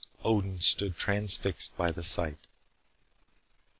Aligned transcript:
Odin 0.25 0.59
stood 0.59 0.97
transfixed 0.97 1.77
by 1.77 1.91
the 1.91 2.03
sight. 2.03 2.39